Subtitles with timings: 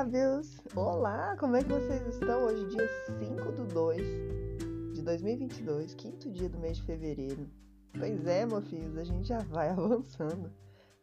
[0.00, 0.58] sábios!
[0.74, 2.46] Olá, como é que vocês estão?
[2.46, 7.46] Hoje, dia 5 do 2 de 2022, quinto dia do mês de fevereiro.
[7.98, 10.50] Pois é, filhos, a gente já vai avançando,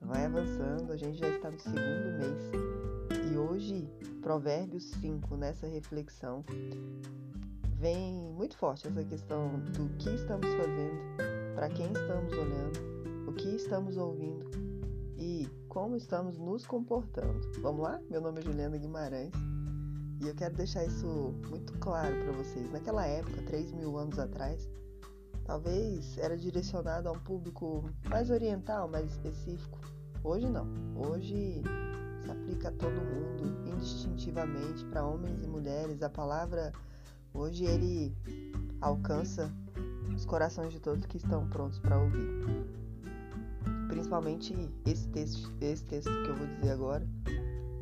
[0.00, 3.32] vai avançando, a gente já está no segundo mês.
[3.32, 3.90] E hoje,
[4.22, 6.44] Provérbios 5, nessa reflexão,
[7.80, 11.16] vem muito forte essa questão do que estamos fazendo,
[11.56, 14.63] para quem estamos olhando, o que estamos ouvindo
[15.16, 17.40] e como estamos nos comportando.
[17.60, 18.00] Vamos lá?
[18.10, 19.32] Meu nome é Juliana Guimarães
[20.20, 22.70] e eu quero deixar isso muito claro para vocês.
[22.72, 24.68] Naquela época, 3 mil anos atrás,
[25.44, 29.78] talvez era direcionado a um público mais oriental, mais específico.
[30.22, 30.66] Hoje não.
[30.96, 31.62] Hoje
[32.22, 36.02] se aplica a todo mundo, indistintivamente, para homens e mulheres.
[36.02, 36.72] A palavra
[37.32, 38.16] hoje ele
[38.80, 39.52] alcança
[40.14, 42.83] os corações de todos que estão prontos para ouvir
[43.94, 44.52] principalmente
[44.84, 47.06] esse texto, esse texto que eu vou dizer agora,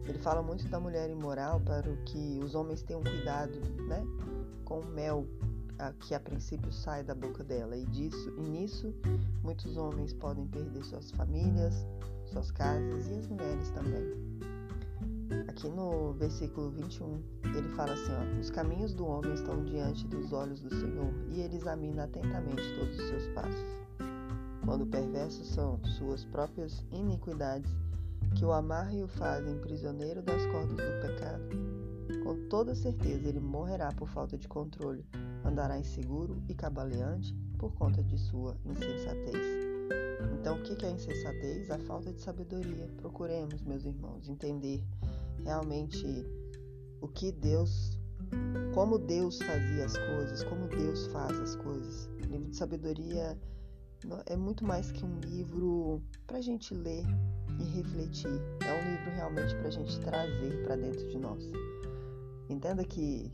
[0.05, 4.05] ele fala muito da mulher imoral para que os homens tenham cuidado, né,
[4.65, 5.27] com o mel
[6.01, 7.77] que a princípio sai da boca dela.
[7.77, 8.95] E disso e nisso
[9.43, 11.87] muitos homens podem perder suas famílias,
[12.27, 14.13] suas casas e as mulheres também.
[15.49, 17.23] Aqui no versículo 21,
[17.57, 21.41] ele fala assim, ó, os caminhos do homem estão diante dos olhos do Senhor e
[21.41, 23.83] ele examina atentamente todos os seus passos
[24.65, 27.71] quando perversos são suas próprias iniquidades,
[28.37, 31.43] que o amarram e o fazem prisioneiro das cordas do pecado.
[32.25, 35.05] Com toda certeza ele morrerá por falta de controle,
[35.45, 39.73] andará inseguro e cabaleante por conta de sua insensatez.
[40.41, 41.71] Então, o que é insensatez?
[41.71, 42.89] A falta de sabedoria.
[42.97, 44.83] Procuremos, meus irmãos, entender
[45.45, 46.27] realmente
[47.01, 47.99] o que Deus,
[48.75, 52.07] como Deus fazia as coisas, como Deus faz as coisas.
[52.07, 53.39] O livro de sabedoria
[54.27, 57.05] é muito mais que um livro para a gente ler
[57.59, 58.41] e refletir.
[58.61, 61.45] É um livro realmente para a gente trazer para dentro de nós.
[62.49, 63.33] Entenda que,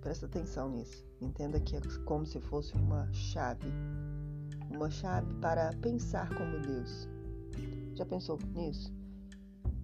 [0.00, 3.68] presta atenção nisso, entenda que é como se fosse uma chave.
[4.70, 7.08] Uma chave para pensar como Deus.
[7.94, 8.92] Já pensou nisso?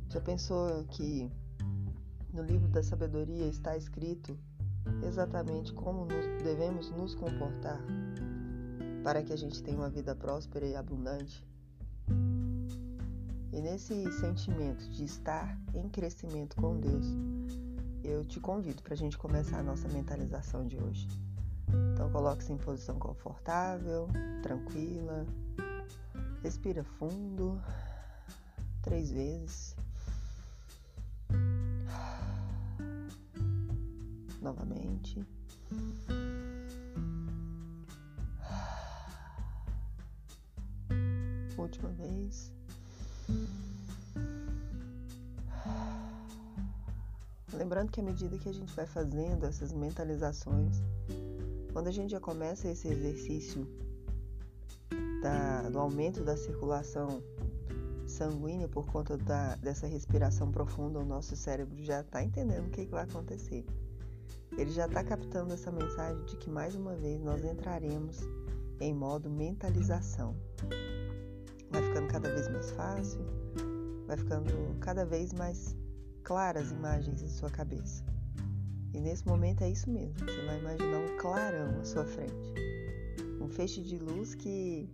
[0.08, 1.30] Já pensou que
[2.32, 4.38] no livro da sabedoria está escrito
[5.02, 7.78] exatamente como nos devemos nos comportar
[9.08, 11.42] para que a gente tenha uma vida próspera e abundante.
[13.50, 17.06] E nesse sentimento de estar em crescimento com Deus,
[18.04, 21.08] eu te convido para a gente começar a nossa mentalização de hoje.
[21.94, 24.08] Então coloque-se em posição confortável,
[24.42, 25.24] tranquila,
[26.42, 27.58] respira fundo,
[28.82, 29.74] três vezes.
[34.42, 35.26] Novamente.
[41.62, 42.52] Última vez.
[47.52, 50.82] Lembrando que à medida que a gente vai fazendo essas mentalizações,
[51.72, 53.66] quando a gente já começa esse exercício
[55.22, 57.22] da, do aumento da circulação
[58.06, 62.84] sanguínea por conta da, dessa respiração profunda, o nosso cérebro já está entendendo o que,
[62.84, 63.64] que vai acontecer.
[64.56, 68.20] Ele já está captando essa mensagem de que mais uma vez nós entraremos
[68.80, 70.34] em modo mentalização
[71.70, 73.20] vai ficando cada vez mais fácil,
[74.06, 75.76] vai ficando cada vez mais
[76.22, 78.04] claras imagens em sua cabeça.
[78.92, 82.54] E nesse momento é isso mesmo, você vai imaginar um clarão à sua frente.
[83.40, 84.90] Um feixe de luz que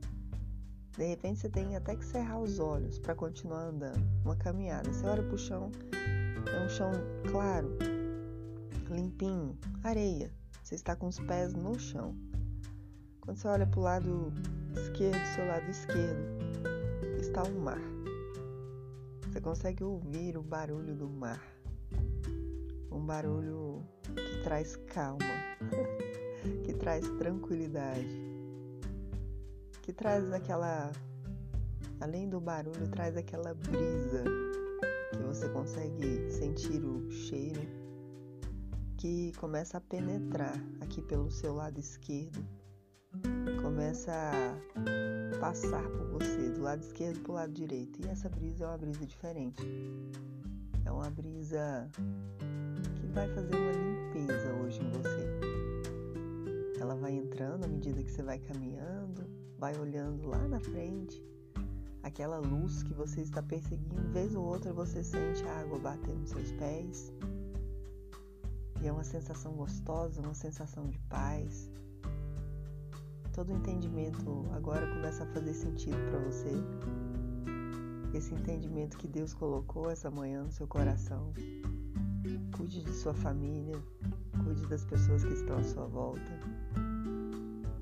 [0.97, 4.05] de repente você tem até que cerrar os olhos para continuar andando.
[4.25, 4.93] Uma caminhada.
[4.93, 5.73] Você olha para o chão,
[6.47, 6.93] é um chão
[7.31, 7.77] claro,
[8.91, 10.31] limpinho, areia.
[10.63, 12.15] Você está com os pés no chão.
[13.21, 14.33] Quando você olha para o lado
[14.77, 16.34] esquerdo, seu lado esquerdo,
[17.35, 17.81] está o mar.
[19.27, 21.43] Você consegue ouvir o barulho do mar.
[22.93, 23.83] Um barulho
[24.15, 25.19] que traz calma,
[26.63, 28.23] que traz tranquilidade,
[29.83, 30.93] que traz aquela.
[32.01, 34.23] Além do barulho, traz aquela brisa
[35.11, 37.63] que você consegue sentir o cheiro
[38.97, 42.45] que começa a penetrar aqui pelo seu lado esquerdo,
[43.61, 48.01] começa a passar por você, do lado esquerdo para o lado direito.
[48.01, 49.63] E essa brisa é uma brisa diferente.
[50.85, 51.91] É uma brisa
[52.97, 56.81] que vai fazer uma limpeza hoje em você.
[56.81, 59.27] Ela vai entrando à medida que você vai caminhando,
[59.59, 61.25] vai olhando lá na frente,
[62.03, 66.31] aquela luz que você está perseguindo, vez ou outra você sente a água bater nos
[66.31, 67.13] seus pés.
[68.83, 71.71] E é uma sensação gostosa, uma sensação de paz,
[73.35, 76.53] todo o entendimento agora começa a fazer sentido para você.
[78.15, 81.33] Esse entendimento que Deus colocou essa manhã no seu coração.
[82.57, 83.77] Cuide de sua família,
[84.45, 86.31] cuide das pessoas que estão à sua volta.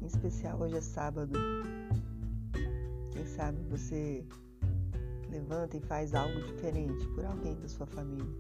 [0.01, 1.39] Em especial hoje é sábado.
[3.11, 4.27] Quem sabe você
[5.31, 8.35] levanta e faz algo diferente por alguém da sua família.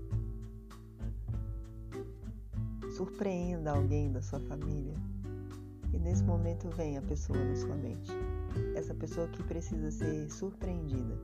[2.96, 5.11] Surpreenda alguém da sua família.
[5.92, 8.10] E nesse momento vem a pessoa na sua mente.
[8.74, 11.18] Essa pessoa que precisa ser surpreendida,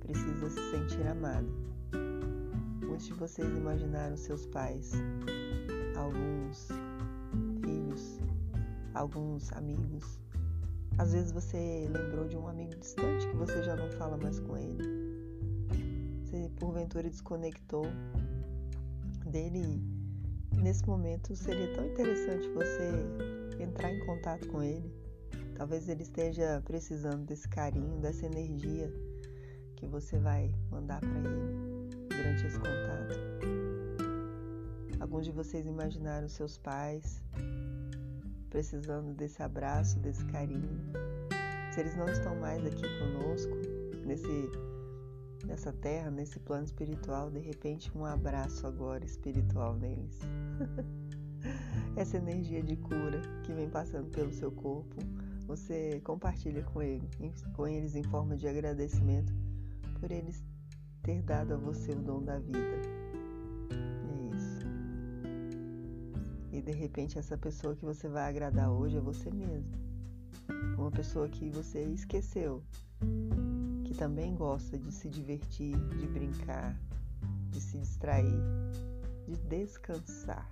[0.00, 1.48] precisa se sentir amada
[2.92, 4.92] Muitos de vocês imaginaram seus pais,
[5.96, 6.68] alguns
[7.64, 8.20] filhos,
[8.94, 10.20] alguns amigos.
[10.98, 14.56] Às vezes você lembrou de um amigo distante que você já não fala mais com
[14.58, 14.84] ele.
[16.22, 17.86] Você porventura desconectou
[19.24, 19.91] dele.
[20.56, 22.90] Nesse momento seria tão interessante você
[23.60, 24.92] entrar em contato com ele.
[25.56, 28.92] Talvez ele esteja precisando desse carinho, dessa energia
[29.76, 33.18] que você vai mandar para ele durante esse contato.
[35.00, 37.22] Alguns de vocês imaginaram seus pais
[38.52, 40.68] precisando desse abraço, desse carinho.
[41.72, 43.56] Se eles não estão mais aqui conosco,
[44.04, 44.50] nesse,
[45.44, 50.20] nessa terra, nesse plano espiritual, de repente um abraço agora espiritual neles.
[51.96, 54.96] Essa energia de cura que vem passando pelo seu corpo,
[55.46, 57.08] você compartilha com, ele,
[57.54, 59.32] com eles em forma de agradecimento
[60.00, 60.42] por eles
[61.02, 62.80] ter dado a você o dom da vida.
[63.70, 64.60] É isso.
[66.52, 69.70] E de repente essa pessoa que você vai agradar hoje é você mesmo.
[70.78, 72.62] Uma pessoa que você esqueceu,
[73.92, 76.74] que também gosta de se divertir, de brincar,
[77.50, 78.40] de se distrair,
[79.28, 80.48] de descansar.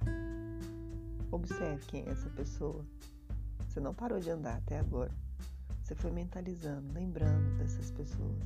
[1.30, 2.84] Observe quem é essa pessoa.
[3.66, 5.10] Você não parou de andar até agora.
[5.82, 8.44] Você foi mentalizando, lembrando dessas pessoas.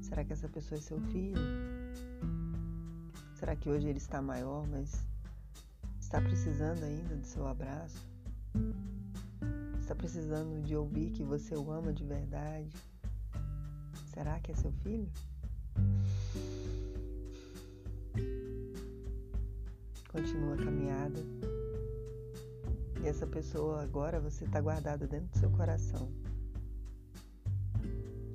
[0.00, 1.40] Será que essa pessoa é seu filho?
[3.36, 5.06] Será que hoje ele está maior, mas
[6.00, 8.04] está precisando ainda do seu abraço?
[9.84, 12.74] Está precisando de ouvir que você o ama de verdade?
[14.14, 15.06] Será que é seu filho?
[20.08, 21.20] Continua a caminhada.
[23.02, 26.10] E essa pessoa agora você está guardada dentro do seu coração.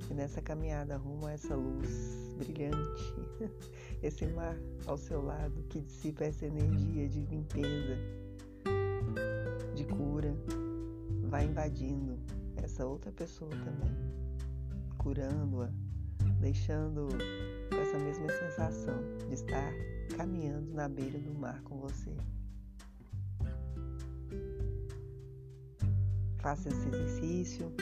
[0.08, 3.12] E nessa caminhada rumo a essa luz brilhante,
[4.00, 4.56] esse mar
[4.86, 7.98] ao seu lado que dissipa essa energia de limpeza,
[11.40, 12.18] vai invadindo
[12.62, 13.96] essa outra pessoa também,
[14.98, 15.70] curando-a,
[16.38, 17.08] deixando
[17.70, 18.94] com essa mesma sensação
[19.26, 19.72] de estar
[20.16, 22.14] caminhando na beira do mar com você.
[26.40, 27.72] Faça esse exercício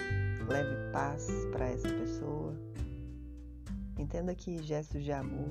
[0.48, 2.54] Leve paz para essa pessoa.
[3.98, 5.50] Entenda que gestos de amor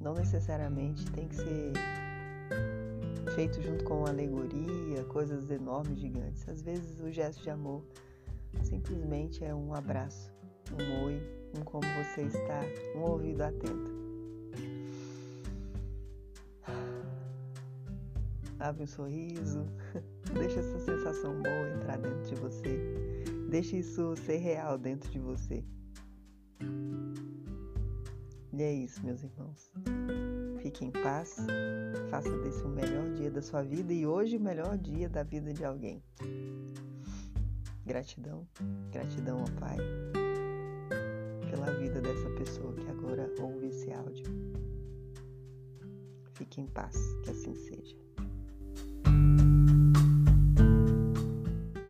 [0.00, 1.72] não necessariamente tem que ser
[3.36, 6.48] feito junto com alegoria, coisas enormes, gigantes.
[6.48, 7.84] Às vezes o gesto de amor
[8.62, 10.32] simplesmente é um abraço,
[10.72, 11.20] um oi,
[11.54, 12.62] um como você está,
[12.96, 13.94] um ouvido atento.
[18.58, 19.66] Abre um sorriso.
[20.32, 22.80] Deixa essa sensação boa entrar dentro de você.
[23.50, 25.62] Deixe isso ser real dentro de você.
[28.54, 29.70] E é isso, meus irmãos.
[30.66, 31.36] Fique em paz.
[32.10, 35.54] Faça desse o melhor dia da sua vida e hoje o melhor dia da vida
[35.54, 36.02] de alguém.
[37.86, 38.44] Gratidão,
[38.90, 39.76] gratidão ao Pai
[41.48, 44.26] pela vida dessa pessoa que agora ouve esse áudio.
[46.34, 48.05] Fique em paz, que assim seja.